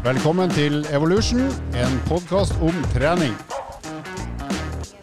[0.00, 1.42] Velkommen til Evolution,
[1.76, 3.34] en podkast om trening.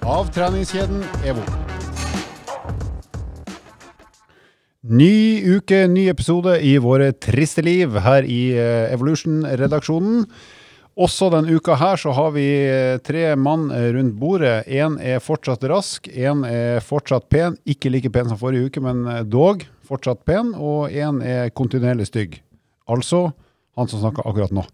[0.01, 1.43] Av treningskjeden EVO.
[4.89, 5.11] Ny
[5.53, 10.25] uke, ny episode i våre triste liv her i eh, Evolution-redaksjonen.
[10.97, 14.63] Også denne uka her så har vi eh, tre mann eh, rundt bordet.
[14.65, 17.61] Én er fortsatt rask, én er fortsatt pen.
[17.69, 20.55] Ikke like pen som forrige uke, men dog fortsatt pen.
[20.57, 22.41] Og én er kontinuerlig stygg.
[22.89, 23.27] Altså
[23.77, 24.65] han som snakker akkurat nå.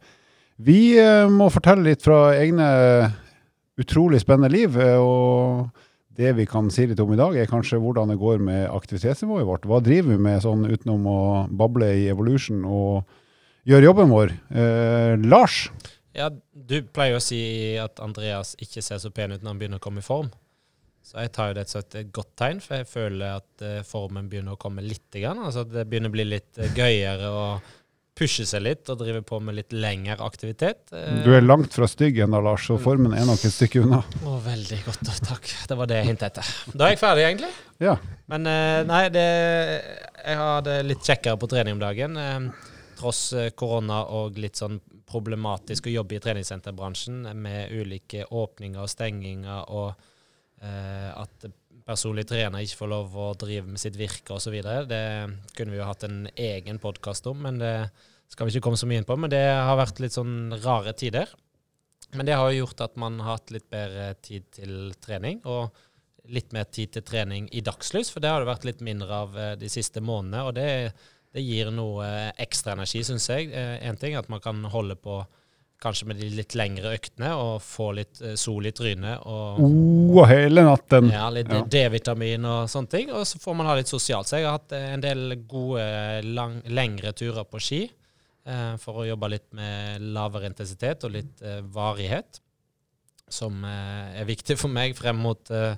[0.62, 2.68] Vi eh, må fortelle litt fra egne
[3.80, 4.78] utrolig spennende liv.
[4.78, 5.70] eh, og
[6.14, 9.48] det vi kan si litt om i dag, er kanskje hvordan det går med aktivitetsnivået
[9.50, 9.66] vårt.
[9.66, 13.10] Hva driver vi med sånn utenom å bable i Evolution og
[13.66, 14.36] gjøre jobben vår?
[14.54, 15.66] Eh, Lars?
[16.14, 17.42] Ja, du pleier å si
[17.82, 20.30] at Andreas ikke ser så pen ut når han begynner å komme i form.
[21.04, 24.30] Så jeg tar jo det som et godt tegn, for jeg føler at eh, formen
[24.30, 25.10] begynner å komme litt.
[25.14, 25.42] Grann.
[25.42, 27.48] Altså at det begynner å bli litt eh, gøyere å
[28.18, 30.92] pushe seg litt og drive på med litt lengre aktivitet.
[31.26, 34.04] Du er langt fra stygg ennå, Lars, så formen er nok et stykke unna.
[34.22, 35.50] Oh, veldig godt, takk.
[35.70, 36.52] Det var det jeg hintet etter.
[36.74, 37.50] Da er jeg ferdig, egentlig.
[37.82, 37.96] Ja.
[38.32, 39.26] Men eh, nei, det,
[40.20, 42.20] jeg har det litt kjekkere på trening om dagen.
[42.22, 44.78] Eh, tross eh, korona og litt sånn
[45.10, 50.10] problematisk å jobbe i treningssenterbransjen med ulike åpninger og stenginger, og
[50.64, 51.44] at
[51.88, 54.56] personlig trener ikke får lov å drive med sitt virke osv.
[54.90, 55.04] Det
[55.58, 57.76] kunne vi jo hatt en egen podkast om, men det
[58.32, 59.18] skal vi ikke komme så mye inn på.
[59.20, 61.32] Men det har vært litt sånn rare tider.
[62.14, 65.42] Men det har jo gjort at man har hatt litt bedre tid til trening.
[65.44, 65.74] og
[66.32, 69.34] litt mer tid til trening i dagslys, for det har det vært litt mindre av
[69.36, 70.44] eh, de siste månedene.
[70.48, 70.68] Og det,
[71.36, 73.50] det gir noe eh, ekstra energi, syns jeg.
[73.52, 75.18] Én ting er at man kan holde på
[75.84, 79.26] kanskje med de litt lengre øktene og få litt eh, sol i trynet.
[79.28, 81.10] og Oh, hele natten.
[81.12, 81.62] ja, litt Ja.
[81.76, 83.12] D-vitamin og sånne ting.
[83.12, 84.28] Og så får man ha litt sosialt.
[84.32, 85.84] Så jeg har hatt eh, en del gode,
[86.24, 91.44] lang, lengre turer på ski eh, for å jobbe litt med lavere intensitet og litt
[91.44, 92.40] eh, varighet.
[93.34, 95.76] Som eh, er viktig for meg frem mot eh,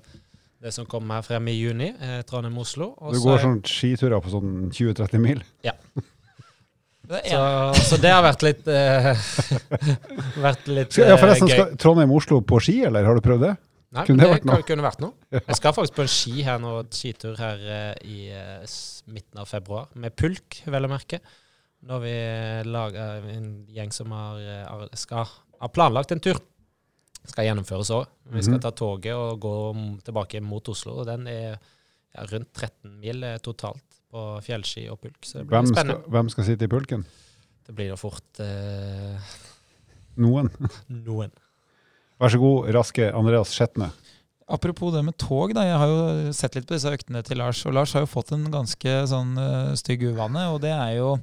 [0.66, 2.88] det som kommer frem i juni, eh, Trondheim-Oslo.
[3.14, 5.44] Du går sånn skiturer på sånn 20-30 mil.
[5.62, 5.74] Det
[7.10, 7.40] så,
[7.90, 9.12] så det har vært litt uh,
[10.48, 11.56] Vært litt uh, ja, eh, forresten, gøy.
[11.56, 13.54] skal Trondheim-Oslo på ski, eller har du prøvd det?
[13.96, 14.64] Nei, kunne det det vært noe?
[14.68, 15.14] kunne vært noe.
[15.38, 18.66] Jeg skal faktisk på en ski her nå, skitur her uh, i eh,
[19.08, 21.22] midten av februar, med pulk, vel å merke.
[21.86, 22.16] Når vi
[22.66, 25.30] lager en gjeng som har, eh, skal,
[25.62, 26.42] har planlagt en tur.
[27.26, 28.10] Skal gjennomføres òg.
[28.34, 28.64] Vi skal Mhm.
[28.66, 29.54] ta toget og gå
[30.04, 31.00] tilbake mot Oslo.
[31.02, 35.20] og Den er ja, rundt 13 mil eh, totalt på fjellski og pulk.
[35.28, 37.04] Så det blir Hvem skal, hvem skal sitte i pulken?
[37.66, 39.36] Det blir jo fort eh,
[40.22, 40.52] Noen.
[41.08, 41.34] noen.
[42.22, 43.90] Vær så god, raske Andreas Skjetne.
[44.48, 45.66] apropos det med tog, da.
[45.66, 47.66] Jeg har jo sett litt på disse øktene til Lars.
[47.68, 51.16] Og Lars har jo fått en ganske sånn eh, stygg uvane, og det er jo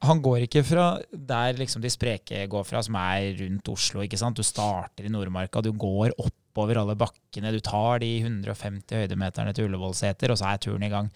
[0.00, 4.00] han går ikke fra der liksom de spreke går fra, som er rundt Oslo.
[4.00, 4.38] ikke sant?
[4.38, 7.52] Du starter i Nordmarka, du går oppover alle bakkene.
[7.52, 11.10] Du tar de 150 høydemeterne til Ullevålseter, og så er turen i gang.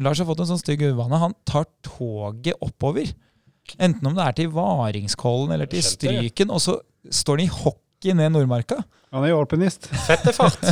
[0.00, 1.18] Lars har fått en sånn stygg uvane.
[1.20, 3.10] Han tar toget oppover.
[3.78, 6.78] Enten om det er til Varingskollen eller til Stryken, og så
[7.12, 8.80] står han i hockey ned Nordmarka.
[9.14, 9.90] Han er jo alpinist.
[10.06, 10.58] Fette fart.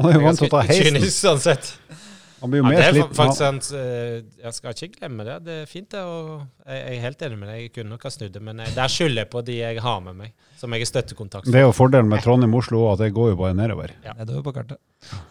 [0.00, 0.94] Han er jo vant til å ta heisen.
[0.96, 1.66] kynisk sånn sett.
[2.40, 3.16] Han blir jo Ja, mer det er slitt.
[3.16, 3.66] faktisk sant.
[3.76, 5.36] eh, Jeg skal ikke glemme det.
[5.44, 6.00] Det er fint, det.
[6.00, 7.58] Og jeg jeg er helt enig med deg.
[7.66, 10.00] Jeg kunne nok ha snudd det, men jeg, der skylder jeg på de jeg har
[10.00, 13.30] med meg, som jeg er støttekontakt Det er jo fordelen med Trondheim-Oslo at det går
[13.34, 13.90] jo bare nedover.
[14.04, 14.14] Ja.
[14.18, 14.78] Nedover på kartet.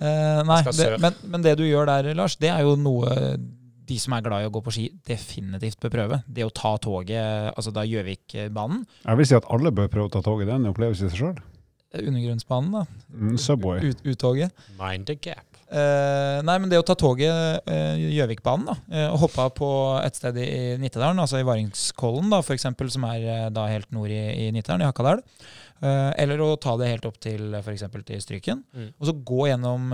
[0.02, 3.38] Uh, nei, det, men, men det du gjør der, Lars, det er jo noe
[3.90, 6.24] de som er glad i å gå på ski, definitivt bør prøve.
[6.30, 10.14] Det å ta toget, altså da Gjøvikbanen, Jeg vil si at alle bør prøve å
[10.14, 10.46] ta toget.
[10.46, 11.40] Det er en opplevelse i seg sjøl.
[11.98, 13.80] undergrunnsbanen, da, Mm, Subway.
[13.90, 14.52] ut, uttoget.
[14.78, 15.49] Mind the gap.
[15.70, 19.70] Eh, nei, men det å ta toget eh, Gjøvikbanen, da, uh, og hoppe på
[20.02, 23.92] et sted i, i Nittedalen, altså i Varingskollen, da, for eksempel, som er da helt
[23.94, 25.24] nord i, i Nittedalen, i Hakadal.
[25.80, 27.86] Eller å ta det helt opp til f.eks.
[28.04, 28.66] til Stryken.
[28.76, 28.88] Mm.
[29.00, 29.86] Og så gå gjennom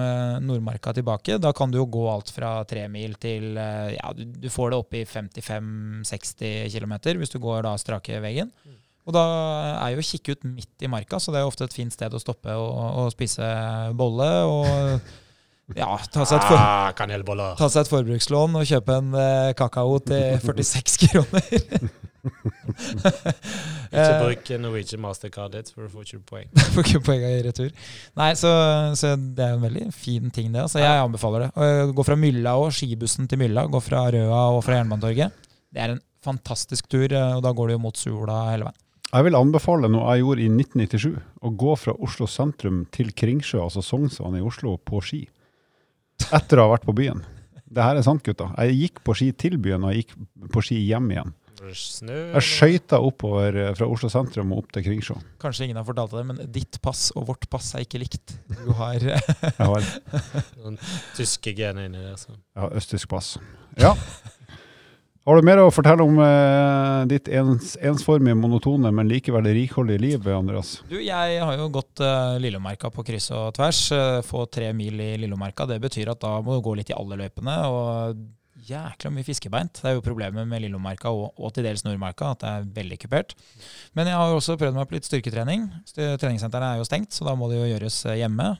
[0.41, 1.35] Nordmarka tilbake.
[1.37, 4.79] Da kan du jo gå alt fra tre mil til Ja, du, du får det
[4.81, 8.49] opp i 55-60 km hvis du går da strake veggen.
[8.65, 8.79] Mm.
[9.05, 9.25] Og da
[9.83, 12.17] er jo kikk ut midt i marka, så det er jo ofte et fint sted
[12.17, 12.73] å stoppe og,
[13.03, 13.51] og spise
[13.93, 14.31] bolle.
[14.49, 15.13] Og
[15.73, 19.97] ja, ta seg et, for, Ah, ta seg et forbrukslån og kjøpe en eh, kakao
[20.05, 21.47] til 46 kroner.
[22.25, 26.47] Ikke Eh, bruk Norwegian Mastercard ditt, for du får ikke poeng.
[26.75, 27.69] Får ikke poeng i retur.
[28.17, 28.49] Nei, så,
[28.97, 30.65] så det er en veldig fin ting, det.
[30.65, 31.51] Altså, jeg anbefaler det.
[31.55, 33.67] Å Gå fra Mylla og skibussen til Mylla.
[33.71, 35.37] Gå fra Røa og fra Jernbanetorget.
[35.71, 38.81] Det er en fantastisk tur, eh, og da går du jo mot sola hele veien.
[39.15, 41.21] Jeg vil anbefale noe jeg gjorde i 1997.
[41.45, 45.21] Å gå fra Oslo sentrum til Kringsjø, altså Sognsvann i Oslo, på ski.
[46.33, 47.23] Etter å ha vært på byen.
[47.75, 48.51] Det her er sant, gutta.
[48.63, 50.15] Jeg gikk på ski til byen, og jeg gikk
[50.53, 51.33] på ski hjem igjen.
[51.73, 52.15] Snø?
[52.35, 55.15] Jeg skøyta oppover eh, fra Oslo sentrum og opp til Kringsjå.
[55.41, 58.35] Kanskje ingen har fortalt deg det, men ditt pass og vårt pass er ikke likt.
[58.51, 59.01] Du har
[59.71, 59.87] har,
[60.59, 60.77] Noen
[61.17, 62.19] tyske gener inni der.
[62.21, 62.35] Så.
[62.35, 63.35] jeg har østtysk pass.
[63.81, 63.95] Ja.
[65.25, 70.27] Har du mer å fortelle om eh, ditt ens, ensformige, monotone, men likevel rikholdige liv,
[70.29, 70.75] Andreas?
[70.85, 73.79] Du, jeg har jo gått eh, Lillomarka på kryss og tvers.
[73.95, 75.65] Eh, få tre mil i Lillomarka.
[75.71, 77.57] Det betyr at da må du gå litt i alle løypene.
[77.73, 78.21] og
[78.69, 79.81] Jækla mye fiskebeint.
[79.81, 83.01] Det er jo problemet med Lillomarka og, og til dels Nordmarka, at det er veldig
[83.01, 83.33] kupert.
[83.97, 85.67] Men jeg har jo også prøvd meg på litt styrketrening.
[85.95, 88.53] Treningssentrene er jo stengt, så da må det jo gjøres eh, hjemme.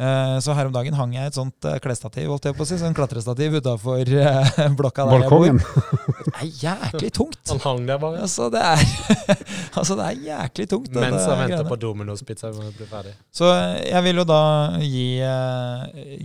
[0.00, 2.68] Eh, så her om dagen hang jeg et sånt eh, klesstativ, holdt jeg på å
[2.70, 5.58] si, sånn klatrestativ utafor eh, blokka der Balkongen.
[5.60, 6.22] jeg bor.
[6.24, 7.40] Det er jæklig tungt.
[7.50, 8.22] Han hang der bare.
[8.24, 8.84] Altså, det er,
[9.82, 10.88] altså, det er jæklig tungt.
[10.96, 13.12] Mens han venter på Domino's-pizza med å bli ferdig.
[13.28, 13.50] Så
[13.84, 14.40] jeg vil jo da
[14.80, 15.04] gi,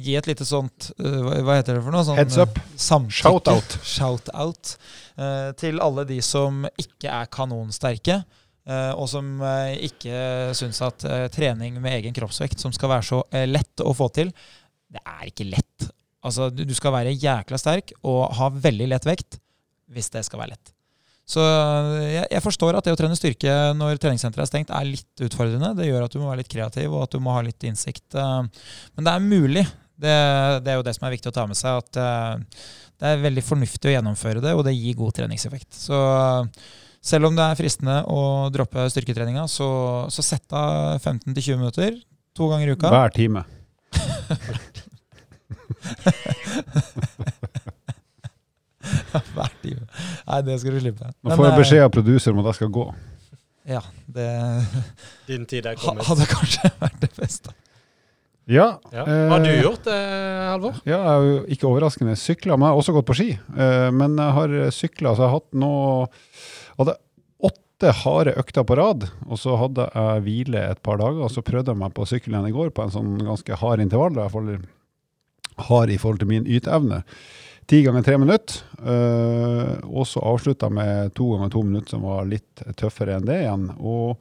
[0.08, 2.06] gi et lite sånt hva- heter det for noe?
[2.08, 2.62] Sånn, Heads up.
[2.80, 3.76] Shout-out.
[3.84, 4.76] Shout-out,
[5.60, 8.22] til alle de som ikke er kanonsterke.
[8.70, 13.08] Eh, og som eh, ikke syns at eh, trening med egen kroppsvekt, som skal være
[13.08, 14.32] så lett å få til,
[14.92, 15.90] det er ikke lett.
[16.26, 19.38] Altså, du, skal være jækla sterk og ha veldig lett vekt
[19.94, 20.72] hvis det skal være lett.
[21.26, 25.26] Så jeg, jeg forstår at det å trene styrke når treningssenteret er stengt, er litt
[25.26, 25.74] utfordrende.
[25.78, 28.14] Det gjør at du må være litt kreativ, og at du må ha litt innsikt.
[28.14, 29.64] Men det er mulig.
[29.96, 30.16] Det,
[30.66, 31.82] det er jo det som er viktig å ta med seg.
[31.82, 31.98] At
[33.02, 35.74] det er veldig fornuftig å gjennomføre det, og det gir god treningseffekt.
[35.74, 35.98] Så
[37.06, 39.68] selv om det er fristende å droppe styrketreninga, så,
[40.10, 42.00] så sett av 15-20 minutter
[42.36, 42.90] to ganger i uka.
[42.94, 43.46] Hver time.
[49.36, 49.86] Hver time.
[50.26, 51.12] Nei, det skal du slippe.
[51.22, 52.88] Nå får jeg eh, beskjed av produser om at jeg skal gå.
[53.66, 53.82] Ja,
[54.14, 54.30] det
[55.30, 56.06] Din tid er kommet.
[56.10, 57.54] hadde kanskje vært det beste.
[58.46, 58.76] Ja.
[58.94, 59.06] Ja.
[59.06, 60.02] Hva har du eh, gjort, det,
[60.52, 60.82] Halvor?
[60.86, 61.00] Ja,
[61.50, 63.32] ikke overraskende sykla, men jeg har også gått på ski.
[63.34, 65.74] Eh, men jeg har sykla, så jeg har hatt nå
[66.80, 66.98] hadde
[67.46, 71.44] åtte harde økter på rad, og så hadde jeg hvile et par dager, og så
[71.46, 74.30] prøvde jeg meg på sykkel igjen i går på en sånn ganske hard intervall, i
[74.32, 74.54] fall
[75.70, 77.04] hard i forhold til min yteevne.
[77.66, 82.28] Ti ganger tre minutter, Øh, og så avslutta med to ganger to minutter, som var
[82.30, 83.70] litt tøffere enn det igjen.
[83.80, 84.20] og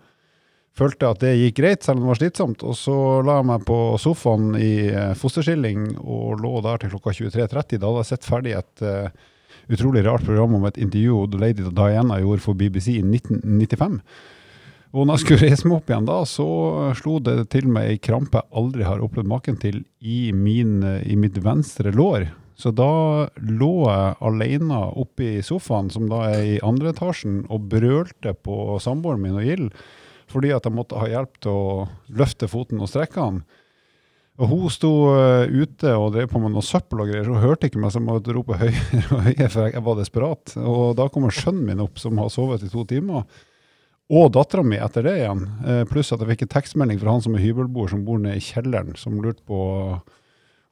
[0.75, 2.65] følte at det gikk greit, selv om det var slitsomt.
[2.67, 7.15] Og så la jeg meg på sofaen i fosterskilling fosterstilling og lå der til klokka
[7.15, 7.79] 23.30.
[7.79, 9.13] Da hadde jeg sett ferdig et eh,
[9.73, 14.01] utrolig rart program om et intervju Lady Diana gjorde for BBC i 1995.
[14.95, 16.47] Og når jeg skulle reise meg opp igjen da, så
[16.99, 21.17] slo det til meg ei krampe jeg aldri har opplevd maken til i, min, i
[21.19, 22.29] mitt venstre lår.
[22.55, 27.67] Så da lå jeg alene oppe i sofaen, som da er i andre etasjen, og
[27.73, 29.71] brølte på samboeren min og Gild
[30.31, 31.75] fordi at jeg måtte ha hjelp til å
[32.17, 33.43] løfte foten og strekke den.
[34.43, 37.45] Og hun sto eh, ute og drev på med noe søppel og greier, så hun
[37.45, 40.55] hørte ikke meg, så jeg måtte rope høyere og høyere, for jeg var desperat.
[40.59, 43.29] Og da kommer sønnen min opp, som har sovet i to timer.
[44.13, 45.47] Og dattera mi etter det igjen.
[45.65, 48.41] Eh, Pluss at jeg fikk en tekstmelding fra han som er hybelboer, som bor nede
[48.41, 49.61] i kjelleren, som lurte på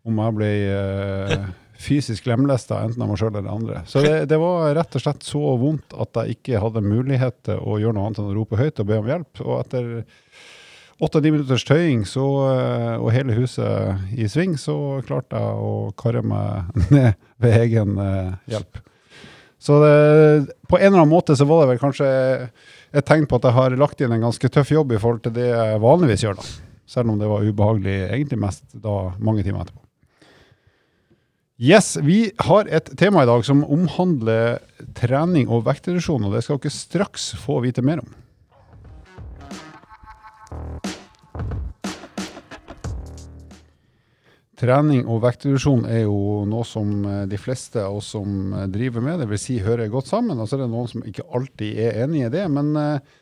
[0.02, 1.44] om jeg ble eh,
[1.82, 3.84] fysisk lemlesta, enten av meg sjøl eller andre.
[3.86, 7.62] Så det, det var rett og slett så vondt at jeg ikke hadde mulighet til
[7.62, 9.42] å gjøre noe annet enn å rope høyt og be om hjelp.
[9.46, 9.88] Og etter
[11.02, 16.22] åtte-ni minutters tøying så, eh, og hele huset i sving, så klarte jeg å karre
[16.26, 18.82] meg ned ved egen eh, hjelp.
[19.62, 19.94] Så det,
[20.66, 22.08] på en eller annen måte så var det vel kanskje
[22.92, 25.36] et tegn på at jeg har lagt inn en ganske tøff jobb i forhold til
[25.36, 26.48] det jeg vanligvis gjør, da.
[26.92, 29.78] Selv om det var ubehagelig egentlig mest da mange timer etterpå.
[31.62, 34.58] Yes, vi har et tema i dag som omhandler
[34.98, 38.10] trening og vektreduksjon, og det skal dere straks få vite mer om.
[44.62, 49.02] Trening og vektreduksjon er jo noe som eh, de fleste av oss som eh, driver
[49.02, 50.38] med, det vil si hører godt sammen.
[50.38, 52.46] Og så er det noen som ikke alltid er enig i det.
[52.52, 53.18] Men eh,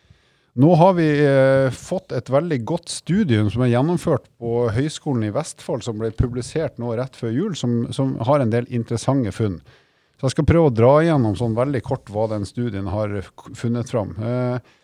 [0.61, 5.35] nå har vi eh, fått et veldig godt studium som er gjennomført på Høgskolen i
[5.35, 9.61] Vestfold, som ble publisert nå rett før jul, som, som har en del interessante funn.
[10.19, 13.15] Så jeg skal prøve å dra igjennom sånn veldig kort hva den studien har
[13.57, 14.13] funnet fram.
[14.19, 14.75] Eh,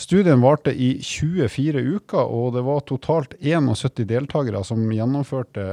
[0.00, 5.64] studien varte i 24 uker, og det var totalt 71 deltakere som gjennomførte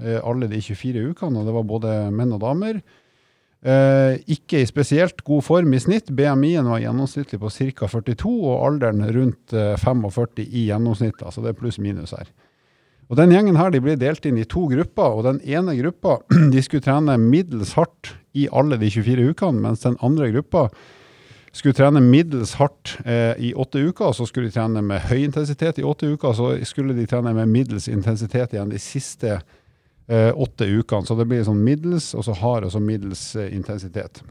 [0.00, 2.78] eh, alle de 24 ukene, og det var både menn og damer.
[3.62, 6.10] Eh, ikke i spesielt god form i snitt.
[6.10, 7.90] BMI-en var gjennomsnittlig på ca.
[7.90, 11.22] 42, og alderen rundt eh, 45 i gjennomsnitt.
[11.22, 12.32] Altså det er pluss-minus her.
[13.10, 15.18] Og Den gjengen her de ble delt inn i to grupper.
[15.18, 16.20] og Den ene gruppa
[16.54, 20.68] de skulle trene middels hardt i alle de 24 ukene, mens den andre gruppa
[21.52, 25.78] skulle trene middels hardt eh, i åtte uker, så skulle de trene med høy intensitet
[25.78, 30.64] i åtte uker, så skulle de trene med middels intensitet igjen de siste eh, åtte
[30.64, 31.06] ukene.
[31.06, 34.22] Så det blir sånn middels, og så hard, og så middels eh, intensitet.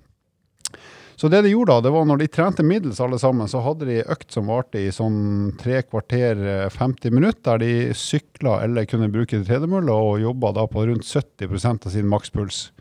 [1.22, 3.86] Så det de gjorde da, det var når de trente middels alle sammen, så hadde
[3.86, 8.90] de økt som varte i sånn tre kvarter, eh, 50 minutter, der de sykla eller
[8.90, 12.72] kunne bruke tredemølle og jobba da på rundt 70% av sin makspuls.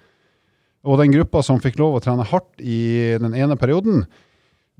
[0.88, 4.06] Og den gruppa som fikk lov å trene hardt i den ene perioden,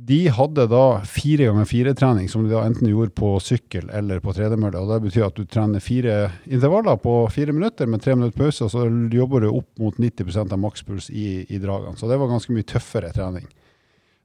[0.07, 4.33] de hadde da fire ganger fire-trening, som de da enten gjorde på sykkel eller på
[4.33, 4.81] tredemølle.
[4.81, 6.15] Og Det betyr at du trener fire
[6.49, 10.55] intervaller på fire minutter med tre minutter pause, og så jobber du opp mot 90%
[10.57, 11.99] av makspuls i, i dragene.
[12.01, 13.47] Så det var ganske mye tøffere trening.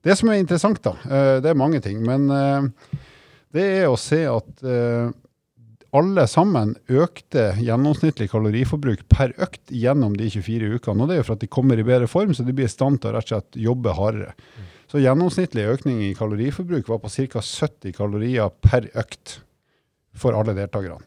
[0.05, 2.99] Det som er interessant, da, eh, det er mange ting, men eh,
[3.55, 5.09] det er å se at eh,
[5.95, 11.03] alle sammen økte gjennomsnittlig kaloriforbruk per økt gjennom de 24 ukene.
[11.03, 12.71] Og det er jo for at de kommer i bedre form, så de blir i
[12.71, 14.35] stand til å rett og slett jobbe hardere.
[14.95, 17.41] Så gjennomsnittlig økning i kaloriforbruk var på ca.
[17.43, 19.41] 70 kalorier per økt
[20.15, 21.03] for alle deltakerne.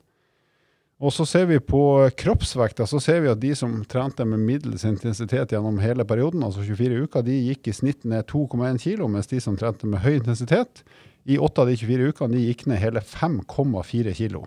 [1.01, 1.81] Og så ser vi på
[2.21, 6.67] kroppsvekta, så ser vi at de som trente med middels intensitet gjennom hele perioden, altså
[6.69, 10.19] 24 uker, de gikk i snitt ned 2,1 kg, mens de som trente med høy
[10.19, 10.83] intensitet,
[11.25, 14.43] i 8 av de 24 ukene, de gikk ned hele 5,4 kg.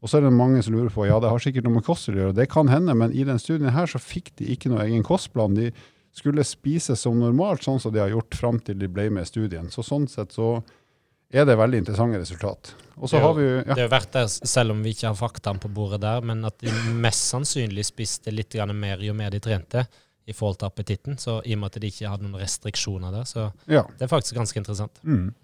[0.00, 2.08] Og så er det mange som lurer på ja, det har sikkert noe med kost
[2.08, 2.38] å gjøre.
[2.40, 5.60] Det kan hende, men i den studien her så fikk de ikke noe egen kostplan.
[5.60, 5.74] De
[6.16, 9.28] skulle spise som normalt, sånn som de har gjort fram til de ble med i
[9.28, 9.68] studien.
[9.72, 10.62] Så sånn sett så
[11.30, 12.74] er det veldig interessante resultat.
[12.96, 13.74] Og så Det har vi jo- ja.
[13.74, 16.44] Det er jo verdt der, selv om vi ikke har faktaene på bordet der, men
[16.44, 19.86] at de mest sannsynlig spiste litt mer jo mer de trente
[20.26, 21.16] i forhold til appetitten.
[21.18, 23.82] Så i og med at de ikke hadde noen restriksjoner der, så ja.
[23.82, 24.92] det er faktisk ganske interessant.
[25.04, 25.34] Mm.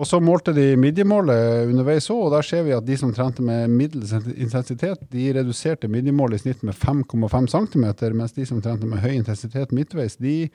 [0.00, 3.44] Og så målte de midjemålet underveis òg, og der ser vi at de som trente
[3.44, 7.84] med middels intensitet, de reduserte midjemålet i snitt med 5,5 cm,
[8.16, 10.48] mens de som trente med høy intensitet midtveis, de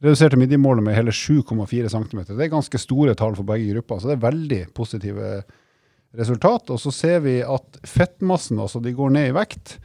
[0.00, 2.22] reduserte midjemålet med hele 7,4 cm.
[2.30, 5.34] Det er ganske store tall for begge grupper, så det er veldig positive
[6.16, 6.72] resultat.
[6.72, 9.76] Og så ser vi at fettmassen, altså de går ned i vekt.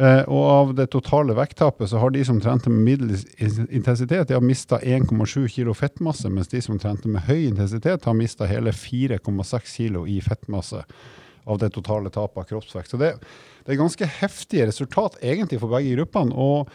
[0.00, 3.26] Eh, og av det totale vekttapet så har de som trente med middels
[3.68, 8.16] intensitet, de har mista 1,7 kg fettmasse, mens de som trente med høy intensitet, har
[8.16, 10.84] mista hele 4,6 kg i fettmasse
[11.44, 12.92] av det totale tapet av kroppsvekt.
[12.92, 13.12] Så det,
[13.66, 16.32] det er ganske heftige resultat egentlig for begge gruppene.
[16.32, 16.70] og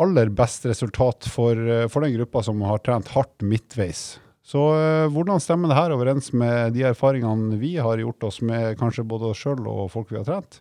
[0.00, 4.18] aller best resultat for, eh, for den gruppa som har trent hardt midtveis.
[4.44, 8.78] Så eh, hvordan stemmer det her overens med de erfaringene vi har gjort oss med
[8.80, 10.60] kanskje både oss sjøl og folk vi har trent?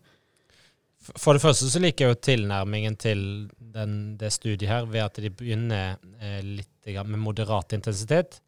[1.00, 3.22] For det første så liker jeg jo tilnærmingen til
[3.58, 8.42] den, det studiet her ved at de begynner eh, litt med moderat intensitet.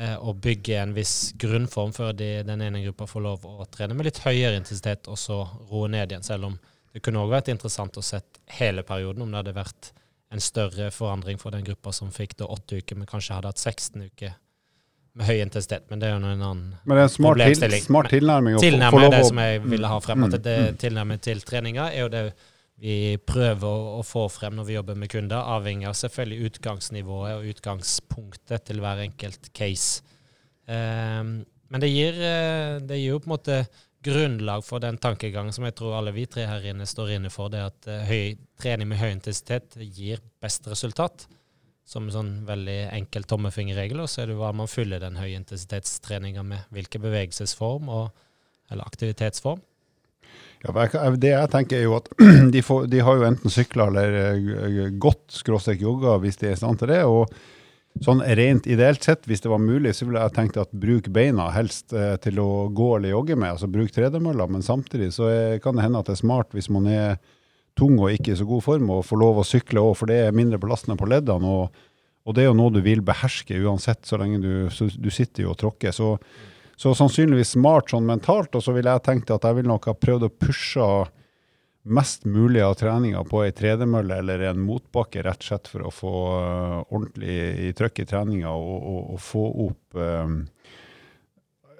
[0.00, 3.96] Eh, og bygger en viss grunnform før de, den ene gruppa får lov å trene
[3.96, 6.24] med litt høyere intensitet, og så roe ned igjen.
[6.24, 6.56] Selv om
[6.94, 9.90] det kunne òg vært interessant å sett hele perioden, om det hadde vært
[10.32, 13.60] en større forandring for den gruppa som fikk da åtte uker, men kanskje hadde hatt
[13.60, 14.38] 16 uker
[15.14, 15.88] med høy intensitet.
[15.90, 18.54] Men det er jo en annen Men det er en smart, til, smart tilnærming.
[18.54, 20.24] å få- få Tilnærme lov det som jeg ville ha frem.
[20.24, 20.76] At Mm, det mm.
[20.78, 22.24] tilnærme til treninga er jo det
[22.80, 27.34] vi prøver å, å få frem når vi jobber med kunder, avhengig av selvfølgelig utgangsnivået
[27.36, 30.00] og utgangspunktet til hver enkelt case.
[30.66, 33.58] Um, men det gir, eh, det gir jo på en måte
[34.02, 37.50] grunnlag for den tankegangen som jeg tror alle vi tre her inne står inne for,
[37.52, 41.26] det at eh, høy, trening med høy intensitet gir best resultat.
[41.90, 46.44] Som en sånn veldig enkel tommefingerregel, og så er det hva man fyller den høyintensitetstreninga
[46.46, 46.68] med.
[46.70, 48.12] Hvilken bevegelsesform og,
[48.70, 49.64] eller aktivitetsform.
[50.60, 50.84] Ja,
[51.16, 52.10] det jeg tenker er jo at
[52.54, 56.54] de, får, de har jo enten sykla eller eh, gått skråstrek jogga hvis de er
[56.54, 57.00] i stand til det.
[57.08, 57.32] og
[58.04, 61.48] Sånn rent ideelt sett, hvis det var mulig, så ville jeg tenkt at bruk beina
[61.52, 63.56] helst eh, til å gå eller jogge med.
[63.56, 66.70] Altså bruk tredemølla, men samtidig så er, kan det hende at det er smart hvis
[66.72, 67.18] man er
[67.80, 70.20] tung og ikke i så god form, og få lov å sykle òg, for det
[70.26, 71.56] er mindre belastende på leddene.
[71.56, 71.86] Og,
[72.28, 75.46] og det er jo noe du vil beherske uansett, så lenge du, så, du sitter
[75.46, 75.94] jo og tråkker.
[75.96, 76.12] Så,
[76.80, 79.96] så sannsynligvis smart sånn mentalt, og så ville jeg tenkt at jeg ville nok ha
[79.96, 80.90] prøvd å pushe
[81.82, 85.92] mest mulig av treninga på ei tredemølle eller en motbakke, rett og slett for å
[85.94, 90.34] få øh, ordentlig trøkk i treninga og, og, og få opp øh,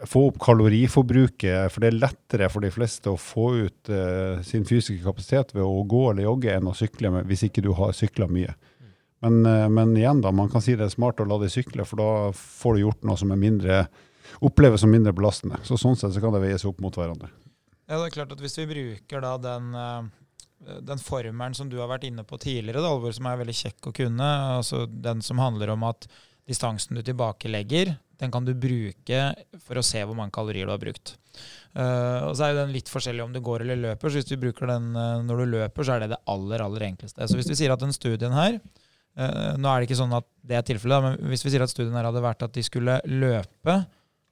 [0.08, 4.64] få opp kaloriforbruket, for det er lettere for de fleste å få ut uh, sin
[4.68, 7.92] fysiske kapasitet ved å gå eller jogge enn å sykle med, hvis ikke du har
[7.96, 8.54] sykla mye.
[9.24, 11.84] Men, uh, men igjen, da, man kan si det er smart å la deg sykle,
[11.88, 13.82] for da får du gjort noe som er mindre,
[14.40, 15.60] oppleves som mindre belastende.
[15.68, 17.32] Så sånn sett så kan det veies opp mot hverandre.
[17.90, 21.80] Ja, det er klart at Hvis vi bruker da den, eh, den formelen som du
[21.82, 24.28] har vært inne på tidligere, da, som er veldig kjekk å kunne,
[24.60, 26.06] altså den som handler om at
[26.46, 29.22] distansen du tilbakelegger, den kan du bruke
[29.64, 31.14] for å se hvor mange kalorier du har brukt.
[31.72, 34.10] Eh, og så er jo den litt forskjellig om du går eller løper.
[34.10, 36.86] så Hvis du bruker den eh, når du løper, så er det det aller aller
[36.90, 37.28] enkleste.
[37.28, 40.28] Så Hvis vi sier at den studien her eh, Nå er det ikke sånn at
[40.46, 43.00] det er tilfellet, men hvis vi sier at studien her hadde vært at de skulle
[43.06, 43.82] løpe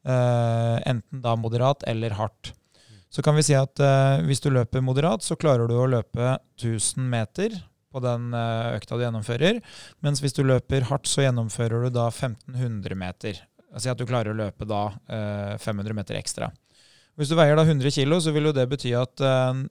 [0.09, 2.53] enten da moderat eller hardt,
[3.13, 6.37] så kan vi si at uh, hvis du løper moderat, så klarer du å løpe
[6.61, 7.57] 1000 meter
[7.93, 9.61] på den uh, økta du gjennomfører.
[10.05, 13.41] Mens hvis du løper hardt, så gjennomfører du da 1500 meter.
[13.77, 14.89] Si at du klarer å løpe da
[15.61, 16.49] 500 meter ekstra.
[17.19, 19.21] Hvis du veier da 100 kg, så vil jo det bety at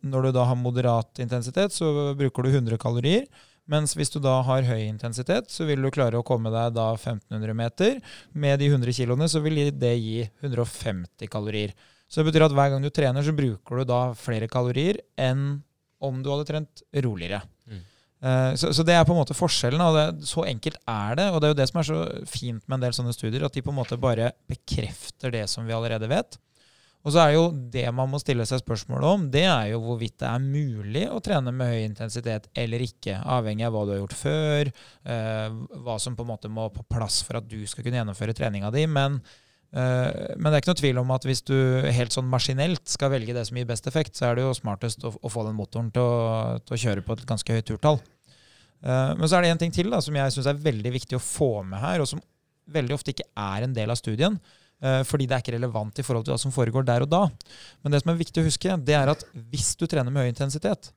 [0.04, 3.26] når du da har moderat intensitet, så bruker du 100 kalorier.
[3.68, 6.92] Mens hvis du da har høy intensitet, så vil du klare å komme deg da
[6.94, 7.98] 1500 meter.
[8.32, 11.74] Med de 100 kiloene så vil det gi 150 kalorier.
[12.08, 15.64] Så det betyr at hver gang du trener, så bruker du da flere kalorier enn
[16.00, 17.42] om du hadde trent roligere.
[17.68, 17.82] Mm.
[18.18, 19.82] Uh, så, så, det er på en måte forskjellen.
[19.84, 21.30] og det, Så enkelt er det.
[21.32, 23.54] Og det er jo det som er så fint med en del sånne studier, at
[23.54, 26.40] de på en måte bare bekrefter det som vi allerede vet.
[27.08, 30.18] Og så er jo det man må stille seg spørsmål om, det er jo hvorvidt
[30.20, 34.02] det er mulig å trene med høy intensitet eller ikke, avhengig av hva du har
[34.02, 34.72] gjort før,
[35.14, 35.56] eh,
[35.86, 38.74] hva som på en måte må på plass for at du skal kunne gjennomføre treninga
[38.76, 38.84] di.
[38.92, 41.56] Men, eh, men, det er ikke noe tvil om at hvis du
[41.92, 45.04] helt sånn maskinelt skal velge det som gir best effekt, så er det jo smartest
[45.04, 48.00] å få den motoren til å, til å, kjøre på et ganske høyt turtall.
[48.84, 51.20] Eh, men så er det en ting til da, som jeg syns er veldig viktig
[51.20, 52.24] å få med her, og som
[52.72, 54.40] veldig ofte ikke er en del av studien.
[54.84, 57.24] Eh, fordi det er ikke relevant i forhold til hva som foregår der og da.
[57.82, 60.34] Men det som er viktig å huske, det er at hvis du trener med høy
[60.34, 60.92] intensitet,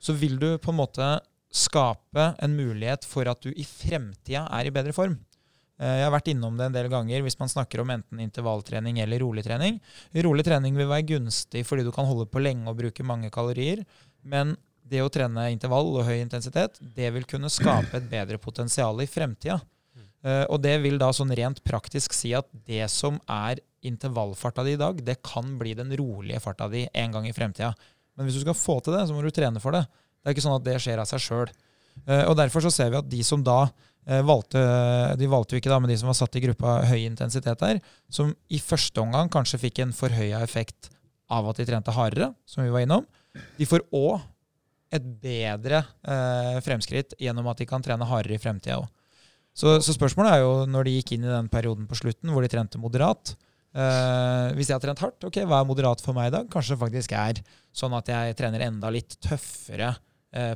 [0.00, 1.10] så vil du på en måte
[1.56, 5.18] skape en mulighet for at du i fremtida er i bedre form.
[5.76, 9.00] Eh, jeg har vært innom det en del ganger hvis man snakker om enten intervalltrening
[9.04, 9.80] eller rolig trening.
[10.26, 13.84] Rolig trening vil være gunstig fordi du kan holde på lenge og bruke mange kalorier.
[14.24, 14.56] Men
[14.86, 19.08] det å trene intervall og høy intensitet, det vil kunne skape et bedre potensial i
[19.10, 19.58] fremtida.
[20.26, 24.74] Uh, og det vil da sånn rent praktisk si at det som er intervallfarta di
[24.74, 27.72] i dag, det kan bli den rolige farta di en gang i fremtida.
[28.16, 29.84] Men hvis du skal få til det, så må du trene for det.
[29.86, 31.52] Det er ikke sånn at det skjer av seg sjøl.
[32.04, 33.66] Eh, og derfor så ser vi at de som da
[34.06, 34.60] valgte
[35.18, 37.80] De valgte jo ikke da, men de som var satt i gruppa høy intensitet der,
[38.06, 40.92] som i første omgang kanskje fikk en forhøya effekt
[41.26, 43.06] av at de trente hardere, som vi var innom,
[43.58, 44.20] de får òg
[44.94, 45.82] et bedre
[46.62, 48.86] fremskritt gjennom at de kan trene hardere i fremtida òg.
[49.56, 52.44] Så, så, spørsmålet er jo, når de gikk inn i den perioden på slutten hvor
[52.44, 53.32] de trente moderat
[53.72, 56.50] eh, Hvis jeg har trent hardt, ok, hva er moderat for meg i dag?
[56.52, 57.40] Kanskje det faktisk er
[57.76, 60.02] sånn at jeg trener enda litt tøffere eh,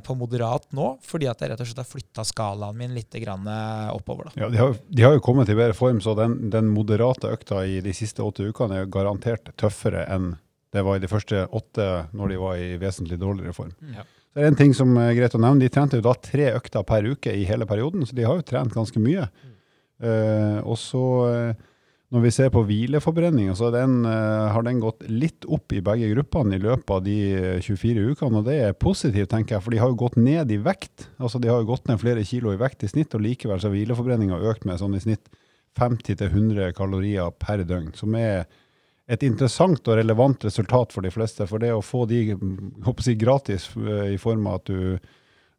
[0.05, 3.47] på moderat nå, fordi at jeg rett og slett har flytta skalaen min litt grann,
[3.47, 4.29] eh, oppover.
[4.29, 4.43] Da.
[4.43, 7.63] Ja, de har, de har, jo kommet i bedre form, så den, den moderate økta
[7.65, 10.35] i de siste åtte ukene er garantert tøffere enn
[10.71, 13.73] det var i de første åtte når de var i vesentlig dårligere form.
[13.91, 14.05] Ja.
[14.31, 15.59] Så det er en ting som er greit å nevne.
[15.59, 18.45] De trente jo da tre økter per uke i hele perioden, så de har jo
[18.47, 19.25] trent ganske mye.
[19.27, 19.57] Mm.
[20.01, 21.65] Uh, og så, uh,
[22.11, 26.09] når vi ser på hvileforbrenninga, så den, uh, har den gått litt opp i begge
[26.11, 27.17] gruppene i løpet av de
[27.63, 28.41] 24 ukene.
[28.41, 31.07] Og det er positivt, tenker jeg, for de har jo gått ned i vekt.
[31.23, 33.69] Altså De har jo gått ned flere kilo i vekt i snitt, og likevel så
[33.69, 35.31] har hvileforbrenninga økt med sånn i snitt
[35.79, 38.43] 50-100 kalorier per døgn, som er
[39.11, 41.47] et interessant og relevant resultat for de fleste.
[41.49, 42.35] For det å få de
[43.03, 45.11] si, gratis eh, i form av at du,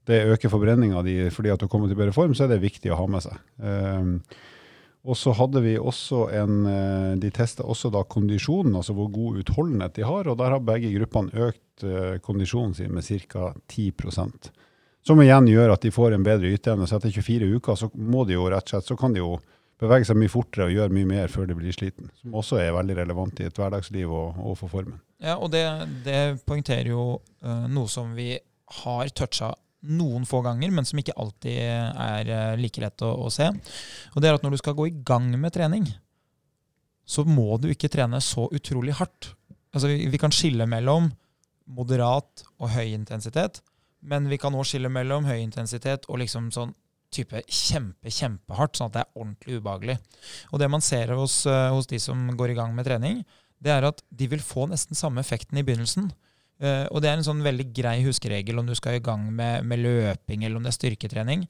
[0.08, 2.92] det øker forbrenninga di fordi at du kommer til bedre form, så er det viktig
[2.92, 3.40] å ha med seg.
[3.58, 4.16] Um,
[5.02, 9.40] og så hadde vi også en eh, De testa også da kondisjonen, altså hvor god
[9.42, 10.28] utholdenhet de har.
[10.30, 13.50] Og der har begge gruppene økt uh, kondisjonen sin med ca.
[13.66, 14.52] 10%
[15.02, 16.86] Som igjen gjør at de får en bedre yteevne.
[16.86, 19.34] Så etter 24 uker så må de jo rett og slett, så kan de jo
[19.82, 22.12] bevege seg mye fortere og gjøre mye mer før de blir sliten.
[22.22, 25.02] Som også er veldig relevant i et hverdagsliv og, og for formen.
[25.18, 25.64] Ja, og det,
[26.06, 27.08] det poengterer jo
[27.42, 28.36] uh, noe som vi
[28.82, 29.50] har toucha
[29.82, 33.48] noen få ganger, men som ikke alltid er uh, like lett å, å, se.
[34.14, 35.88] Og det er at når du skal gå i gang med trening,
[37.02, 39.32] så må du ikke trene så utrolig hardt.
[39.72, 41.10] Altså, vi, vi kan skille mellom
[41.72, 43.62] moderat og høy intensitet,
[44.02, 46.74] men vi kan òg skille mellom høy intensitet og liksom sånn
[47.12, 49.98] type kjempe, kjempehardt, sånn at det er ordentlig ubehagelig.
[50.50, 53.22] Og det man ser hos, uh, hos, de som går i gang med trening,
[53.62, 56.10] det er at de vil få nesten samme effekten i begynnelsen.
[56.62, 59.66] Uh, og det er en sånn veldig grei huskeregel om du skal i gang med,
[59.66, 61.46] med løping eller om det er styrketrening.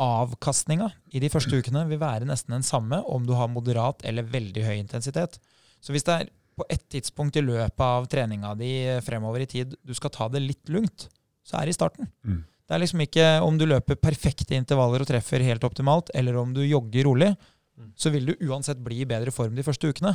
[0.00, 4.28] Avkastninga i de første ukene vil være nesten den samme om du har moderat eller
[4.28, 5.36] veldig høy intensitet.
[5.80, 8.72] Så hvis det er på et tidspunkt i løpet av treninga di
[9.04, 11.08] fremover i tid du skal ta det litt lugnt,
[11.46, 12.08] så er det i starten.
[12.24, 12.42] Mm.
[12.70, 16.52] Det er liksom ikke om du løper perfekte intervaller og treffer helt optimalt, eller om
[16.54, 17.88] du jogger rolig, mm.
[17.98, 20.14] så vil du uansett bli i bedre form de første ukene.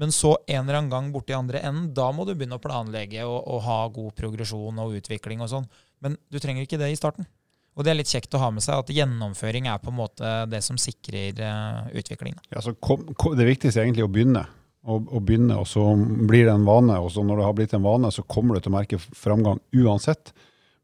[0.00, 3.22] Men så en eller annen gang borti andre enden, da må du begynne å planlegge
[3.28, 5.68] og, og ha god progresjon og utvikling og sånn.
[6.02, 7.28] Men du trenger ikke det i starten.
[7.74, 10.34] Og det er litt kjekt å ha med seg at gjennomføring er på en måte
[10.50, 12.38] det som sikrer uh, utviklingen.
[12.54, 14.44] Ja, kom, kom, det viktigste er egentlig å begynne.
[14.84, 16.98] Å, å begynne, og så blir det en vane.
[17.00, 19.62] Og så når det har blitt en vane, så kommer du til å merke framgang
[19.74, 20.34] uansett.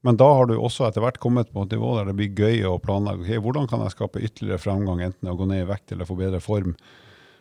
[0.07, 2.65] Men da har du også etter hvert kommet på et nivå der det blir gøy
[2.71, 3.27] å planlegge.
[3.27, 6.17] Okay, hvordan kan jeg skape ytterligere framgang, enten å gå ned i vekt eller få
[6.19, 6.73] bedre form?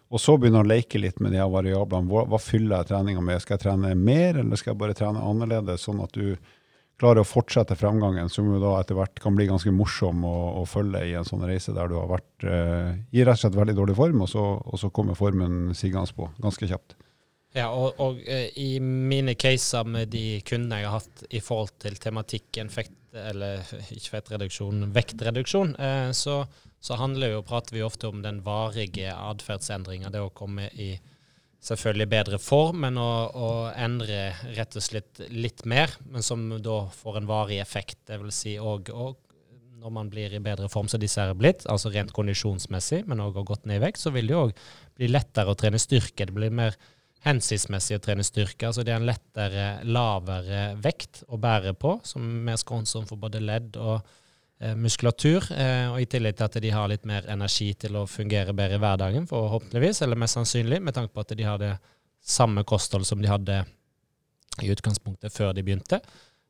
[0.10, 2.10] Og så begynne å leke litt med de her variablene.
[2.10, 3.42] Hva, hva fyller jeg treninga med?
[3.44, 5.86] Skal jeg trene mer, eller skal jeg bare trene annerledes?
[5.86, 6.34] Sånn at du
[7.00, 10.64] klarer å fortsette fremgangen, som jo da etter hvert kan bli ganske morsom å, å
[10.68, 13.78] følge i en sånn reise der du har vært eh, i rett og slett veldig
[13.78, 16.98] dårlig form, og så, og så kommer formen sigende på ganske kjapt.
[17.56, 21.78] Ja, og, og eh, i mine caser med de kundene jeg har hatt i forhold
[21.82, 23.64] til tematikken fekt, eller
[23.96, 26.44] ikke fettreduksjon, vektreduksjon, eh, så,
[26.80, 30.12] så handler jo, prater vi ofte om den varige atferdsendringa.
[30.14, 30.94] Det å komme i
[31.60, 36.86] selvfølgelig bedre form, men å, å, endre rett og slett litt mer, men som da
[36.96, 38.00] får en varig effekt.
[38.08, 38.94] Det vil si òg
[39.80, 43.38] når man blir i bedre form som disse er blitt, altså rent kondisjonsmessig, men òg
[43.40, 44.56] har gått ned i vekt, så vil det òg
[45.00, 46.28] bli lettere å trene styrke.
[46.28, 46.76] Det blir mer
[47.28, 48.70] hensiktsmessig å trene styrke.
[48.70, 53.20] Altså det er en lettere, lavere vekt å bære på, som er mer skånsom for
[53.20, 54.04] både ledd og
[54.76, 58.56] muskulatur, eh, og i tillegg til at de har litt mer energi til å fungere
[58.56, 61.76] bedre i hverdagen, forhåpentligvis, eller mest sannsynlig, med tanke på at de har det
[62.20, 63.62] samme kosthold som de hadde
[64.60, 66.02] i utgangspunktet før de begynte.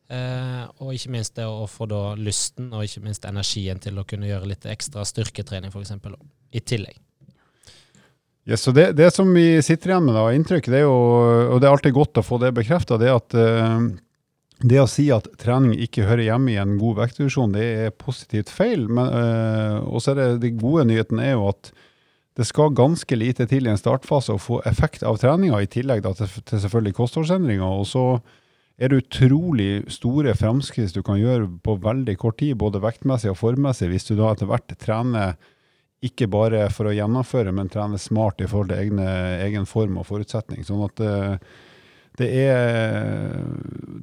[0.09, 4.07] Eh, og ikke minst det å få da lysten og ikke minst energien til å
[4.09, 5.93] kunne gjøre litt ekstra styrketrening, f.eks.
[6.49, 6.97] i tillegg.
[8.49, 10.97] Ja, så det, det, som vi sitter igjen med, da, inntrykk, det er jo,
[11.53, 13.35] og det er alltid godt å få det bekrefta, det er at
[14.59, 18.51] det å si at trening ikke hører hjemme i en god vektreduksjon, det er positivt
[18.51, 18.87] feil.
[18.91, 21.71] Men, øh, og så er det de gode nyheten er jo at
[22.39, 26.03] det skal ganske lite til i en startfase å få effekt av treninga, i tillegg
[26.05, 27.79] da, til, til, selvfølgelig kostholdsendringer.
[27.81, 28.03] Og så
[28.79, 33.39] er det utrolig store framskritt du kan gjøre på veldig kort tid, både vektmessig og
[33.39, 35.35] formmessig, hvis du da etter hvert trener
[36.03, 39.07] ikke bare for å gjennomføre, men trener smart i forhold til egne,
[39.43, 40.63] egen form og forutsetning.
[40.63, 41.35] Sånn at øh,
[42.19, 43.37] det er,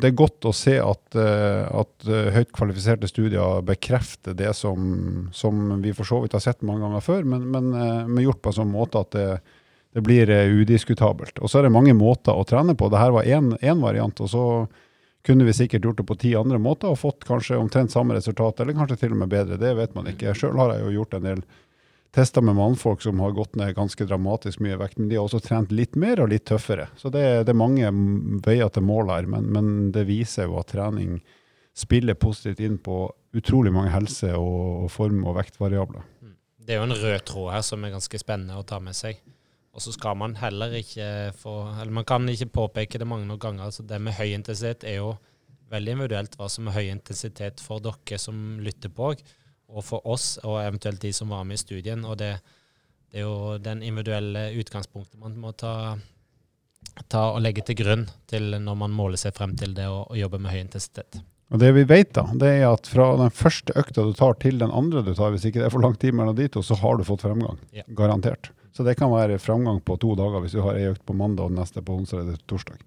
[0.00, 5.29] det er, godt å se at, eh, at eh, høyt kvalifiserte studier bekrefter det som,
[5.37, 8.40] som, vi for så vidt har sett mange ganger før, men, men, eh, men gjort
[8.44, 9.29] på en sånn måte at det,
[9.96, 11.38] det blir udiskutabelt.
[11.40, 12.88] Og så er det mange måter å trene på.
[12.92, 14.24] Dette var én variant.
[14.24, 14.46] og så
[15.26, 18.61] kunne vi sikkert gjort det på ti andre måter og fått kanskje omtrent samme resultat,
[18.62, 19.59] eller kanskje til og med bedre.
[19.59, 20.37] Det vet man ikke.
[20.38, 21.40] Sjøl har jeg jo gjort en del
[22.14, 25.40] testa med mannfolk som har gått ned ganske dramatisk mye vekt, men de har også
[25.44, 26.88] trent litt mer og litt tøffere.
[26.96, 27.90] Så det, det er mange
[28.46, 31.18] veier til mål her, men, men, det viser jo at trening
[31.76, 33.04] spiller positivt inn på
[33.36, 36.04] utrolig mange helse- og form- og vektvariabler.
[36.24, 36.36] Mm.
[36.66, 39.20] Det er jo en rød tråd her som er ganske spennende å ta med seg.
[39.76, 43.64] Og så skal man heller ikke få Eller man kan ikke påpeke det mange ganger.
[43.64, 45.16] altså Det med høy intensitet er jo
[45.70, 49.12] veldig individuelt hva som er høy intensitet for dere som lytter på
[49.68, 52.05] og for oss, og eventuelt de som var med i studien.
[52.07, 52.37] Og det,
[53.11, 55.96] det er jo den individuelle utgangspunktet man må ta,
[57.09, 60.18] ta, og legge til grunn til når man måler seg frem til det å, å
[60.18, 61.20] jobbe med høy intensitet.
[61.55, 64.59] Og Det vi vet, da, det er at fra den første økta du tar til
[64.59, 66.79] den andre du tar, hvis ikke det er for lang tid mellom de to, så
[66.81, 67.61] har du fått fremgang.
[67.76, 67.87] Ja.
[67.87, 68.50] Garantert.
[68.74, 71.46] Så det kan være fremgang på to dager hvis du har ei økt på mandag
[71.46, 72.83] og den neste på onsdag eller torsdag.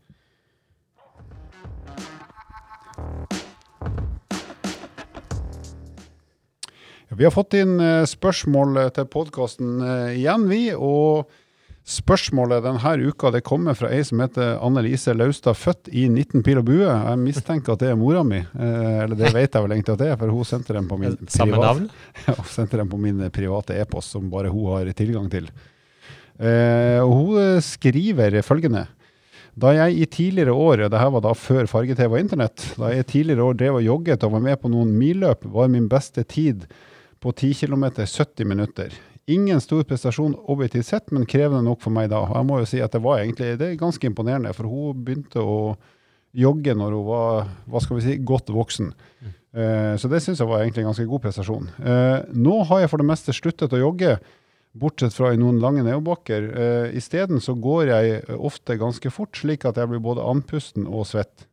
[7.18, 10.62] Vi har fått inn eh, spørsmål eh, til podkasten eh, igjen, vi.
[10.78, 11.30] Og
[11.90, 16.60] spørsmålet denne uka det kommer fra ei som heter Annelise Laustad, født i 19 pil
[16.62, 16.86] og bue.
[16.86, 18.44] Jeg mistenker at det er mora mi.
[18.54, 21.16] Eller det vet jeg vel egentlig at det er, for hun sendte den på min,
[21.34, 21.82] privat,
[22.28, 25.50] ja, sendte den på min private e-post, som bare hun har tilgang til.
[26.40, 28.86] Og hun skriver følgende.
[29.60, 33.02] Da jeg i tidligere år, og dette var da før farge-TV og internett, da jeg
[33.02, 36.24] i tidligere år drev og jogget og var med på noen milløp, var min beste
[36.30, 36.70] tid
[37.20, 38.94] på 10 km 70 minutter.
[39.30, 42.24] Ingen stor prestasjon objektivt sett, men krevende nok for meg da.
[42.34, 45.44] Jeg må jo si at det var egentlig det er ganske imponerende, for hun begynte
[45.44, 45.76] å
[46.34, 48.90] jogge når hun var hva skal vi si, godt voksen.
[49.22, 49.36] Mm.
[49.50, 51.70] Uh, så det syns jeg var egentlig en ganske god prestasjon.
[51.78, 54.18] Uh, nå har jeg for det meste sluttet å jogge,
[54.80, 56.50] bortsett fra i noen lange nedoverbakker.
[56.50, 61.06] Uh, Isteden så går jeg ofte ganske fort, slik at jeg blir både andpusten og
[61.10, 61.50] svett.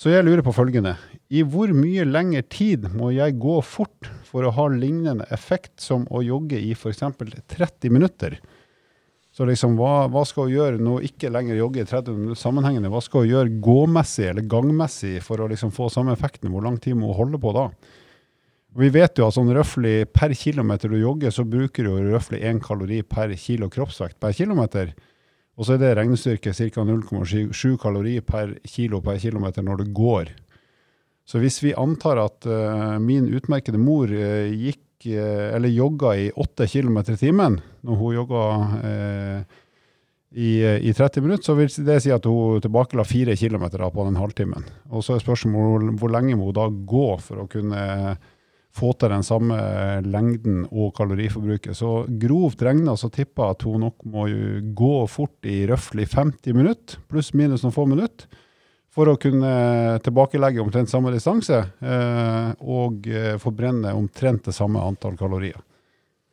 [0.00, 0.96] Så jeg lurer på følgende.
[1.28, 6.06] I hvor mye lengre tid må jeg gå fort for å ha lignende effekt som
[6.08, 7.04] å jogge i f.eks.
[7.52, 8.38] 30 minutter?
[9.32, 12.90] Så liksom, hva, hva, skal hun gjøre nå ikke lenger jogge i 30 minutter sammenhengende?
[12.92, 16.52] Hva skal hun gjøre gåmessig eller gangmessig for å liksom få samme effekten?
[16.52, 17.70] Hvor lang tid må hun holde på da?
[18.76, 22.60] Vi vet jo at sånn røftlig per kilometer du jogger, så bruker du røftlig én
[22.60, 24.94] kalori per kilo kroppsvekt per kilometer.
[25.56, 26.84] Og så er det regnestyrke ca.
[26.88, 30.32] 0,7 kalori per kilo per kilometer når du går.
[31.28, 36.30] Så hvis vi antar at uh, min utmerkede mor uh, gikk uh, eller jogga i
[36.34, 38.42] 8 km i timen når hun jogga
[40.32, 44.16] i, i, 30 minutter, så vil det si at hun tilbakela 4 km på den
[44.16, 44.64] halvtimen.
[44.88, 47.82] Og så er spørsmålet hvor, lenge må hun da gå for å kunne
[48.72, 49.58] få til den samme
[50.06, 51.76] lengden og kaloriforbruket.
[51.76, 54.24] Så grovt regna så tipper jeg at hun nok må
[54.78, 58.40] gå fort i røftlig 50 minutter, pluss minus noen få minutter,
[58.92, 59.52] for å kunne
[60.04, 65.60] tilbakelegge omtrent samme distanse eh, og eh, forbrenne omtrent det samme antall kalorier.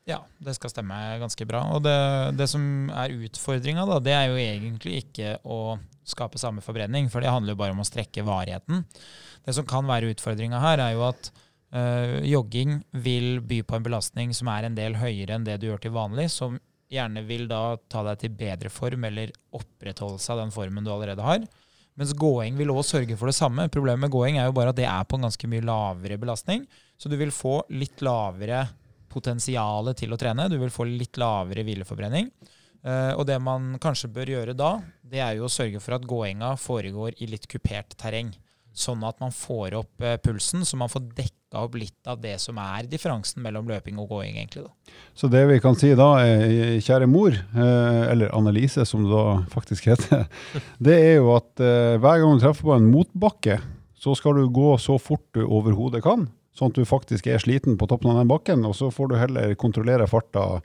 [0.09, 1.61] Ja, det skal stemme ganske bra.
[1.75, 1.95] Og det,
[2.39, 5.77] det som er utfordringa, det er jo egentlig ikke å
[6.09, 8.81] skape samme forbrenning, for det handler jo bare om å strekke varigheten.
[9.45, 11.29] Det som kan være utfordringa her, er jo at
[11.77, 15.69] øh, jogging vil by på en belastning som er en del høyere enn det du
[15.69, 16.57] gjør til vanlig, som
[16.89, 21.25] gjerne vil da ta deg til bedre form eller opprettholdelse av den formen du allerede
[21.25, 21.45] har.
[21.99, 23.67] Mens gåing vil også sørge for det samme.
[23.71, 26.63] Problemet med gåing er jo bare at det er på en ganske mye lavere belastning.
[26.95, 28.63] Så du vil få litt lavere
[29.11, 30.47] potensial til å trene.
[30.47, 32.29] Du vil få litt lavere hvileforbrenning.
[32.79, 36.05] Uh, og det man kanskje bør gjøre da, det er jo å sørge for at
[36.07, 38.31] gåinga foregår i litt kupert terreng.
[38.71, 41.09] Sånn at man får opp uh, pulsen, så man får
[41.49, 44.37] dekka opp litt av det som er differansen mellom løping og gåing.
[44.37, 44.71] egentlig da.
[45.13, 49.43] Så det vi kan si da, er, kjære mor, uh, eller Annelise som det da
[49.49, 50.27] faktisk heter,
[50.79, 53.59] det er jo at hver gang du treffer på en motbakke,
[53.99, 56.29] så skal du gå så fort du overhodet kan.
[56.55, 59.17] Sånn at du faktisk er sliten på toppen av den bakken, og så får du
[59.19, 60.61] heller kontrollere farta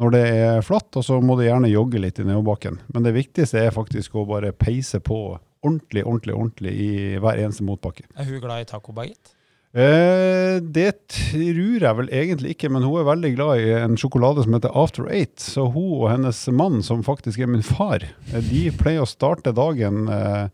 [0.00, 2.78] når det er flatt, og så må du gjerne jogge litt i nedoverbakken.
[2.94, 5.18] Men det viktigste er faktisk å bare peise på
[5.60, 8.06] ordentlig, ordentlig, ordentlig i hver eneste motbakke.
[8.16, 9.34] Er hun glad i tacobaguett?
[9.70, 14.42] Eh, det tror jeg vel egentlig ikke, men hun er veldig glad i en sjokolade
[14.42, 15.38] som heter After Eight.
[15.38, 19.54] Så hun og hennes mann, som faktisk er min far, eh, de pleier å starte
[19.54, 20.50] dagen eh,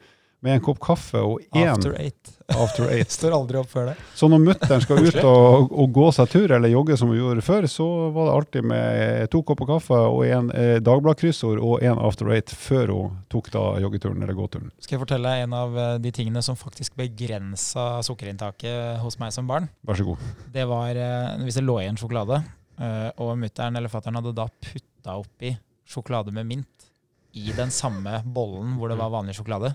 [0.47, 2.33] med en kopp kaffe og én After eight.
[2.55, 3.11] After eight.
[3.17, 3.95] Står aldri opp før det.
[4.15, 7.45] Så når mutter'n skal ut og, og, gå seg tur, eller jogge som hun gjorde
[7.47, 11.99] før, så var det alltid med to kopper kaffe og en eh, Dagbladet-kryssord og en
[12.07, 14.71] After Eight før hun tok da joggeturen eller gåturen.
[14.79, 19.51] Skal jeg fortelle en av eh, de tingene som faktisk begrensa sukkerinntaket hos meg som
[19.51, 19.69] barn?
[19.87, 20.31] Vær så god.
[20.55, 22.43] Det var eh, hvis det lå igjen sjokolade,
[22.79, 25.57] eh, og mutter'n eller fatter'n hadde da putta oppi
[25.87, 26.91] sjokolade med mint
[27.37, 29.75] i den samme bollen hvor det var vanlig sjokolade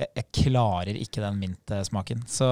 [0.00, 2.24] jeg, jeg, klarer ikke den mintsmaken.
[2.30, 2.48] Så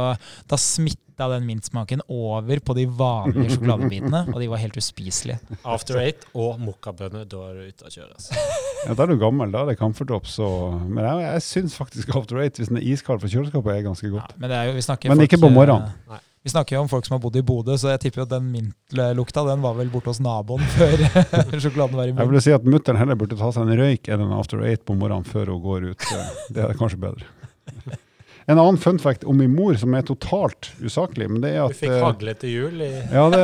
[0.48, 5.40] da smitta den mintsmaken over på de vanlige sjokoladebitene, og de var helt uspiselige.
[5.64, 8.12] After eight og mokkabønner, da er du ute å kjøre.
[8.14, 8.38] Altså.
[8.86, 10.38] Ja, Da er du gammel, da er det Comfort Drops.
[10.86, 14.10] Men jeg, jeg syns faktisk After Eight, hvis den er iskald fra kjøleskapet, er ganske
[14.12, 14.32] godt.
[14.34, 15.94] Ja, men, er jo, men ikke på morgenen.
[16.08, 16.20] Nei.
[16.46, 18.34] vi snakker jo om folk som har bodd i Bodø, så jeg tipper jo at
[18.36, 21.02] den mintlukta den var vel borte hos naboen før
[21.64, 22.22] sjokoladen var i munnen.
[22.22, 24.86] Jeg vil si at mutter'n heller burde ta seg en røyk enn en After Eight
[24.88, 26.08] på morgenen før hun går ut.
[26.54, 27.26] Det er kanskje bedre.
[28.48, 31.74] En annen fun fact om min mor som er totalt usaklig men det er at...
[31.74, 32.80] Du fikk hagle til jul?
[32.80, 33.42] I ja, det,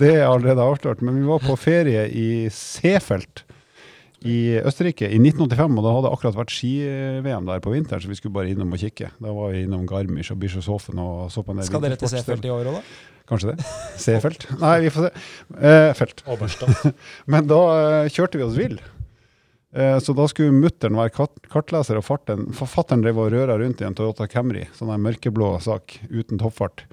[0.00, 1.02] det, er allerede avslørt.
[1.04, 3.44] Men vi var på ferie i Seefeld
[4.24, 8.08] i Østerrike i 1985, og da hadde det akkurat vært ski-VM der på vinteren, så
[8.08, 9.12] vi skulle bare innom og kikke.
[9.20, 12.12] Da var vi innom Garmisch og Bischofshofen og så på en del Skal dere til
[12.12, 13.20] Seefeld i år òg, da?
[13.30, 13.68] Kanskje det.
[14.00, 14.48] Seefeld?
[14.58, 15.12] Nei, vi får se.
[15.60, 16.24] Eh, felt.
[17.30, 18.80] Men da eh, kjørte vi oss vill.
[19.70, 23.94] Eh, så da skulle mutter'n være kartleser, og forfatteren drev og røra rundt i en
[23.94, 26.86] Toyota Camry, sånn en mørkeblå sak uten toppfart.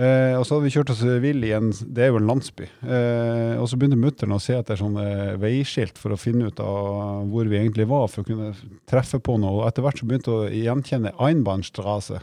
[0.00, 2.64] Eh, og så hadde vi kjørt oss vill i en det er jo en landsby.
[2.64, 7.28] Eh, og så begynte mutter'n å se etter sånne veiskilt for å finne ut av
[7.30, 8.52] hvor vi egentlig var, for å kunne
[8.88, 9.60] treffe på noe.
[9.60, 12.22] Og etter hvert så begynte hun å gjenkjenne Einbahnstrasse.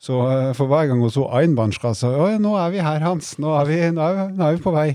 [0.00, 3.34] Så eh, for hver gang hun så Einbahnstrasse Å, nå er vi her, Hans.
[3.42, 4.90] Nå er vi, nå er vi, nå er vi på vei.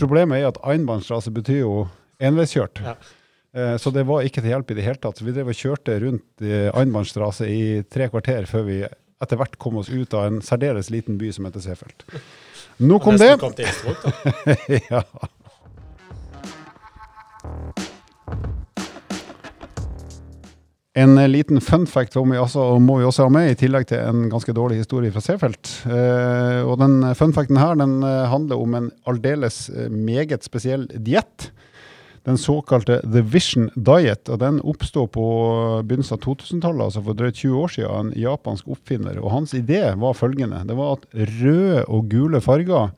[0.00, 1.74] Problemet er at Einbahnstrasse betyr jo
[2.22, 2.80] enveiskjørt.
[2.86, 2.96] Ja.
[3.56, 5.18] Eh, så det var ikke til hjelp i det hele tatt.
[5.18, 8.80] Så vi drev og kjørte rundt Einbahnstrasse i tre kvarter før vi
[9.20, 12.06] etter hvert kom oss ut av en særdeles liten by som heter Seefeld.
[12.80, 13.34] Nå kom det.
[13.42, 14.56] Kom til Innsbruck, da.
[14.94, 15.04] ja.
[21.00, 24.00] En liten fun fact må vi, også, må vi, også, ha med, i tillegg til
[24.02, 25.70] en ganske dårlig historie fra Seefeld.
[25.86, 31.50] Eh, og den fun facten her den eh, handler om en aldeles meget spesiell diett
[32.28, 34.28] den såkalte The Vision Diet.
[34.28, 35.26] og Den oppsto på
[35.86, 39.20] begynnelsen av 2000-tallet, altså for drøyt 20 år siden, av en japansk oppfinner.
[39.20, 40.64] og Hans idé var følgende.
[40.68, 41.06] Det var at
[41.40, 42.90] røde og gule farger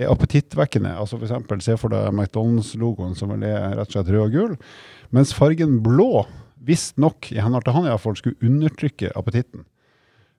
[0.00, 0.94] er appetittvekkende.
[0.96, 4.56] altså for Se for deg McDonald's-logoen, som vel er rett og slett rød og gul.
[5.10, 6.26] Mens fargen blå
[6.64, 9.64] visstnok, i henhold til han iallfall, skulle undertrykke appetitten.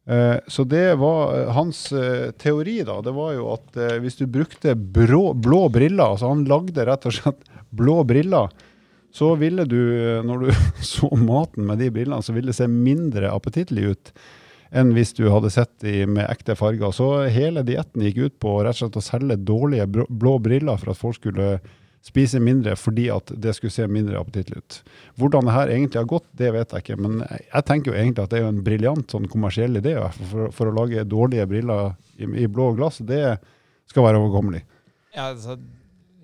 [0.09, 3.01] Eh, så det var eh, hans eh, teori, da.
[3.01, 7.15] Det var jo at hvis du brukte blå, blå briller altså Han lagde rett og
[7.15, 8.49] slett blå briller,
[9.13, 9.79] så ville du,
[10.25, 10.51] når du
[10.93, 14.13] så maten med de brillene, så ville det se mindre appetittlig ut
[14.71, 16.93] enn hvis du hadde sett de med ekte farger.
[16.95, 20.93] Så hele dietten gikk ut på rett og slett å selge dårlige blå briller for
[20.93, 21.57] at folk skulle
[22.05, 24.79] spise mindre fordi at det skulle se mindre appetittlig ut.
[25.21, 28.25] Hvordan det her egentlig har gått, det vet jeg ikke, men jeg tenker jo egentlig
[28.25, 32.29] at det er en briljant sånn kommersiell idé for, for, å lage dårlige briller i,
[32.43, 33.01] i blå glass.
[33.05, 33.37] Det
[33.91, 34.63] skal være overkommelig.
[35.13, 35.59] Ja, altså,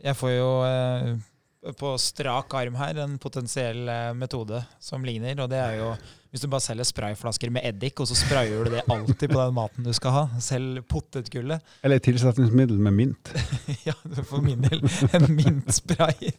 [0.04, 1.18] jeg får jo eh
[1.78, 5.92] på strak arm her en potensiell eh, metode som ligner, og det er jo
[6.32, 9.56] hvis du bare selger sprayflasker med eddik, og så sprayer du det alltid på den
[9.56, 10.24] maten du skal ha.
[10.44, 11.64] Selv potetgullet.
[11.88, 13.32] Eller tilsetningsmiddel med mint.
[13.88, 13.96] ja,
[14.28, 14.84] for min del
[15.16, 16.34] en mintspray.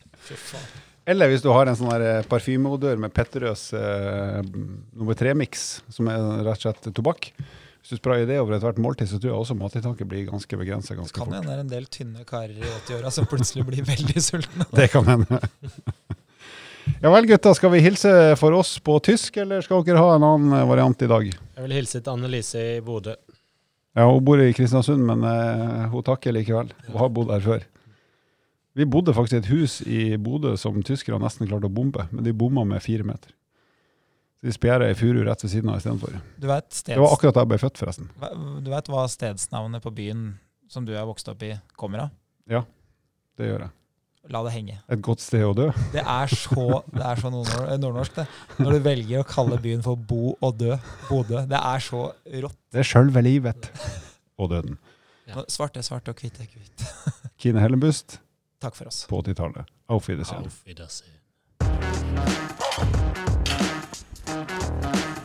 [1.09, 6.45] Eller hvis du har en sånn eh, parfymeodør med Petterøes eh, nummer tre-miks, som er
[6.45, 7.31] rett og slett tobakk.
[7.79, 10.97] Hvis du sprayer det over ethvert måltid, så tror jeg også matinntaket blir ganske begrensa
[10.99, 14.23] ganske Kan hende det er en del tynne karer i 80-åra som plutselig blir veldig
[14.25, 14.67] sultne.
[14.79, 15.41] Det kan hende.
[17.03, 17.53] Ja vel, gutta.
[17.55, 18.11] Skal vi hilse
[18.41, 21.27] for oss på tysk, eller skal dere ha en annen eh, variant i dag?
[21.29, 23.13] Jeg vil hilse til Annelise i Bodø.
[23.93, 26.73] Ja, Hun bor i Kristiansund, men uh, hun takker likevel.
[26.87, 27.67] Hun har bodd her før.
[28.79, 32.23] Vi bodde faktisk i et hus i Bodø som tyskerne nesten klarte å bombe, men
[32.27, 33.33] de bomma med fire meter.
[34.39, 36.15] Så de spjæra ei furu rett ved siden av istedenfor.
[36.39, 38.11] Du vet, Det var akkurat da jeg ble født, forresten.
[38.63, 40.39] du vet hva stedsnavnet på byen
[40.71, 42.11] som du er vokst opp i, kommer av?
[42.49, 42.63] Ja,
[43.39, 43.71] Det gjør jeg.
[44.31, 44.77] La det henge.
[44.93, 45.71] Et godt sted å dø.
[45.95, 48.27] Det er så, det er så nordnorsk, det.
[48.61, 50.77] Når du velger å kalle byen for Bo og Dø.
[51.09, 51.47] Bodø.
[51.49, 52.03] Det er så
[52.45, 52.59] rått.
[52.75, 53.71] Det er sjølve livet.
[54.39, 54.77] Og døden.
[55.31, 55.43] Ja.
[55.49, 56.85] Svart er svart og hvitt er hvitt.
[57.41, 58.19] Kine Hellenbust
[58.61, 59.03] Takk for oss.
[59.09, 59.67] på 80-tallet.
[59.89, 60.45] Auf Wiedersehen.
[60.51, 61.18] Auf Wiedersehen.